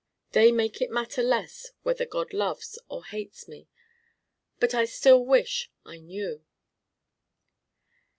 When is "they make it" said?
0.31-0.89